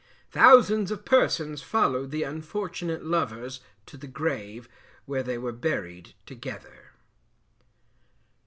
[0.31, 4.67] Thousands of persons followed the unfortunate lovers to the grave,
[5.05, 6.93] where they were buried together.